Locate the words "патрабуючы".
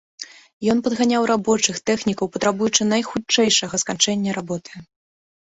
2.39-2.81